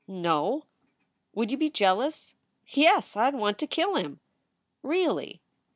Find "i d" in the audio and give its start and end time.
3.15-3.37